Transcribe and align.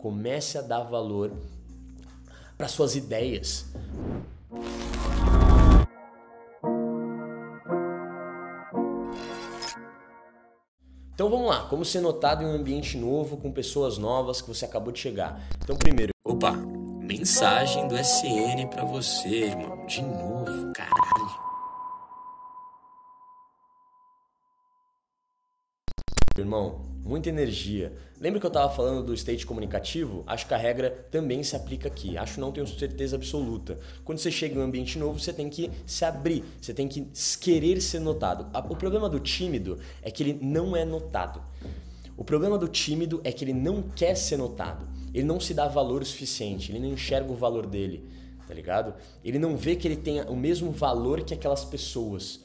Comece 0.00 0.56
a 0.56 0.62
dar 0.62 0.82
valor 0.84 1.30
para 2.56 2.68
suas 2.68 2.96
ideias. 2.96 3.66
Então 11.12 11.28
vamos 11.28 11.48
lá, 11.48 11.66
como 11.68 11.84
ser 11.84 12.00
notado 12.00 12.42
em 12.42 12.46
um 12.46 12.52
ambiente 12.52 12.96
novo, 12.96 13.36
com 13.36 13.52
pessoas 13.52 13.98
novas 13.98 14.40
que 14.40 14.48
você 14.48 14.64
acabou 14.64 14.90
de 14.90 15.00
chegar. 15.00 15.38
Então 15.62 15.76
primeiro, 15.76 16.12
opa, 16.24 16.52
mensagem 16.52 17.86
do 17.86 17.94
SN 17.94 18.66
para 18.70 18.86
você, 18.86 19.28
irmão. 19.28 19.84
De 19.86 20.00
novo, 20.00 20.72
caralho. 20.72 21.50
Irmão, 26.38 26.89
muita 27.10 27.28
energia. 27.28 27.92
Lembra 28.20 28.38
que 28.38 28.46
eu 28.46 28.50
estava 28.50 28.72
falando 28.72 29.04
do 29.04 29.12
state 29.14 29.44
comunicativo? 29.44 30.22
Acho 30.28 30.46
que 30.46 30.54
a 30.54 30.56
regra 30.56 30.90
também 31.10 31.42
se 31.42 31.56
aplica 31.56 31.88
aqui. 31.88 32.16
Acho 32.16 32.40
não 32.40 32.52
tenho 32.52 32.66
certeza 32.68 33.16
absoluta. 33.16 33.80
Quando 34.04 34.18
você 34.18 34.30
chega 34.30 34.54
em 34.54 34.58
um 34.58 34.62
ambiente 34.62 34.96
novo, 34.96 35.18
você 35.18 35.32
tem 35.32 35.50
que 35.50 35.72
se 35.84 36.04
abrir, 36.04 36.44
você 36.60 36.72
tem 36.72 36.86
que 36.86 37.08
querer 37.40 37.80
ser 37.80 37.98
notado. 37.98 38.46
O 38.70 38.76
problema 38.76 39.08
do 39.08 39.18
tímido 39.18 39.80
é 40.02 40.10
que 40.10 40.22
ele 40.22 40.38
não 40.40 40.76
é 40.76 40.84
notado. 40.84 41.42
O 42.16 42.22
problema 42.22 42.56
do 42.56 42.68
tímido 42.68 43.20
é 43.24 43.32
que 43.32 43.44
ele 43.44 43.54
não 43.54 43.82
quer 43.82 44.14
ser 44.14 44.36
notado. 44.36 44.86
Ele 45.12 45.24
não 45.24 45.40
se 45.40 45.52
dá 45.52 45.66
valor 45.66 46.02
o 46.02 46.06
suficiente, 46.06 46.70
ele 46.70 46.78
não 46.78 46.90
enxerga 46.90 47.32
o 47.32 47.34
valor 47.34 47.66
dele, 47.66 48.08
tá 48.46 48.54
ligado? 48.54 48.94
Ele 49.24 49.40
não 49.40 49.56
vê 49.56 49.74
que 49.74 49.88
ele 49.88 49.96
tem 49.96 50.20
o 50.20 50.36
mesmo 50.36 50.70
valor 50.70 51.22
que 51.22 51.34
aquelas 51.34 51.64
pessoas. 51.64 52.38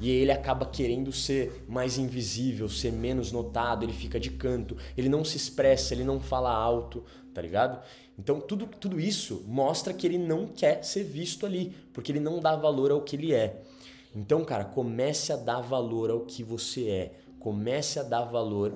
E 0.00 0.10
ele 0.10 0.30
acaba 0.30 0.66
querendo 0.66 1.12
ser 1.12 1.64
mais 1.68 1.98
invisível, 1.98 2.68
ser 2.68 2.92
menos 2.92 3.32
notado, 3.32 3.84
ele 3.84 3.92
fica 3.92 4.20
de 4.20 4.30
canto, 4.30 4.76
ele 4.96 5.08
não 5.08 5.24
se 5.24 5.36
expressa, 5.36 5.92
ele 5.92 6.04
não 6.04 6.20
fala 6.20 6.52
alto, 6.52 7.04
tá 7.34 7.42
ligado? 7.42 7.82
Então 8.18 8.40
tudo, 8.40 8.66
tudo 8.66 9.00
isso 9.00 9.44
mostra 9.46 9.92
que 9.92 10.06
ele 10.06 10.18
não 10.18 10.46
quer 10.46 10.84
ser 10.84 11.04
visto 11.04 11.44
ali, 11.44 11.74
porque 11.92 12.12
ele 12.12 12.20
não 12.20 12.38
dá 12.40 12.54
valor 12.54 12.90
ao 12.90 13.02
que 13.02 13.16
ele 13.16 13.34
é. 13.34 13.62
Então, 14.14 14.44
cara, 14.44 14.64
comece 14.64 15.32
a 15.32 15.36
dar 15.36 15.60
valor 15.60 16.10
ao 16.10 16.20
que 16.20 16.42
você 16.42 16.88
é. 16.88 17.12
Comece 17.38 18.00
a 18.00 18.02
dar 18.02 18.24
valor 18.24 18.74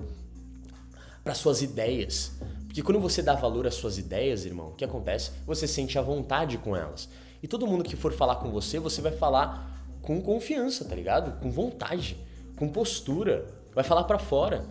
para 1.23 1.33
suas 1.33 1.61
ideias. 1.61 2.31
Porque 2.65 2.81
quando 2.81 2.99
você 2.99 3.21
dá 3.21 3.35
valor 3.35 3.67
às 3.67 3.75
suas 3.75 3.97
ideias, 3.97 4.45
irmão, 4.45 4.69
o 4.69 4.75
que 4.75 4.85
acontece? 4.85 5.31
Você 5.45 5.67
sente 5.67 5.97
a 5.97 6.01
vontade 6.01 6.57
com 6.57 6.75
elas. 6.75 7.09
E 7.41 7.47
todo 7.47 7.67
mundo 7.67 7.83
que 7.83 7.95
for 7.95 8.13
falar 8.13 8.37
com 8.37 8.51
você, 8.51 8.79
você 8.79 9.01
vai 9.01 9.11
falar 9.11 9.72
com 10.03 10.21
confiança, 10.21 10.85
tá 10.85 10.93
ligado? 10.93 11.39
Com 11.39 11.49
vontade, 11.49 12.17
com 12.55 12.69
postura, 12.69 13.47
vai 13.73 13.83
falar 13.83 14.03
para 14.03 14.19
fora. 14.19 14.63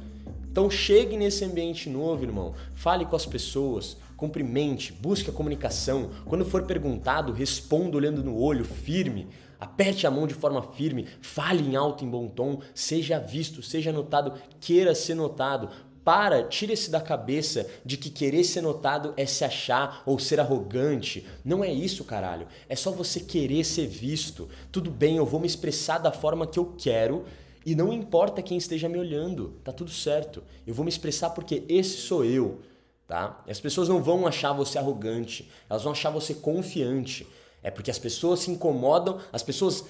Então 0.48 0.70
chegue 0.70 1.16
nesse 1.16 1.44
ambiente 1.44 1.88
novo, 1.88 2.22
irmão. 2.22 2.54
Fale 2.74 3.06
com 3.06 3.16
as 3.16 3.24
pessoas, 3.24 3.96
cumprimente, 4.16 4.92
busque 4.92 5.30
a 5.30 5.32
comunicação. 5.32 6.10
Quando 6.26 6.44
for 6.44 6.64
perguntado, 6.64 7.32
responda 7.32 7.96
olhando 7.96 8.22
no 8.22 8.38
olho, 8.38 8.64
firme. 8.64 9.26
Aperte 9.58 10.06
a 10.06 10.10
mão 10.10 10.26
de 10.26 10.34
forma 10.34 10.60
firme, 10.60 11.06
fale 11.20 11.62
em 11.62 11.76
alto, 11.76 12.04
em 12.04 12.10
bom 12.10 12.26
tom, 12.26 12.60
seja 12.74 13.18
visto, 13.18 13.62
seja 13.62 13.92
notado, 13.92 14.34
queira 14.60 14.94
ser 14.94 15.14
notado. 15.14 15.70
Para, 16.04 16.42
tira 16.44 16.72
esse 16.72 16.90
da 16.90 17.00
cabeça 17.00 17.68
de 17.84 17.96
que 17.96 18.10
querer 18.10 18.42
ser 18.42 18.60
notado 18.60 19.14
é 19.16 19.24
se 19.24 19.44
achar 19.44 20.02
ou 20.04 20.18
ser 20.18 20.40
arrogante. 20.40 21.24
Não 21.44 21.62
é 21.62 21.72
isso, 21.72 22.04
caralho. 22.04 22.48
É 22.68 22.74
só 22.74 22.90
você 22.90 23.20
querer 23.20 23.62
ser 23.64 23.86
visto. 23.86 24.48
Tudo 24.72 24.90
bem, 24.90 25.16
eu 25.16 25.26
vou 25.26 25.38
me 25.38 25.46
expressar 25.46 25.98
da 25.98 26.10
forma 26.10 26.46
que 26.46 26.58
eu 26.58 26.74
quero 26.76 27.24
e 27.64 27.76
não 27.76 27.92
importa 27.92 28.42
quem 28.42 28.58
esteja 28.58 28.88
me 28.88 28.98
olhando. 28.98 29.60
Tá 29.62 29.72
tudo 29.72 29.90
certo. 29.90 30.42
Eu 30.66 30.74
vou 30.74 30.84
me 30.84 30.90
expressar 30.90 31.30
porque 31.30 31.62
esse 31.68 31.98
sou 31.98 32.24
eu, 32.24 32.60
tá? 33.06 33.40
As 33.48 33.60
pessoas 33.60 33.88
não 33.88 34.02
vão 34.02 34.26
achar 34.26 34.52
você 34.52 34.78
arrogante, 34.78 35.48
elas 35.70 35.84
vão 35.84 35.92
achar 35.92 36.10
você 36.10 36.34
confiante. 36.34 37.26
É 37.62 37.70
porque 37.70 37.92
as 37.92 37.98
pessoas 37.98 38.40
se 38.40 38.50
incomodam, 38.50 39.20
as 39.32 39.44
pessoas 39.44 39.84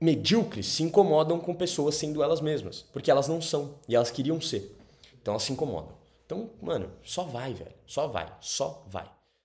medíocres 0.00 0.66
se 0.66 0.84
incomodam 0.84 1.40
com 1.40 1.52
pessoas 1.52 1.96
sendo 1.96 2.22
elas 2.22 2.40
mesmas, 2.40 2.84
porque 2.92 3.10
elas 3.10 3.26
não 3.26 3.42
são 3.42 3.74
e 3.88 3.96
elas 3.96 4.12
queriam 4.12 4.40
ser. 4.40 4.77
Então 5.28 5.34
elas 5.34 5.42
se 5.42 5.52
incomodam. 5.52 5.92
Então, 6.24 6.48
mano, 6.62 6.90
só 7.02 7.24
vai, 7.24 7.52
velho. 7.52 7.74
Só 7.86 8.06
vai. 8.06 8.34
Só 8.40 8.82
vai. 8.86 9.06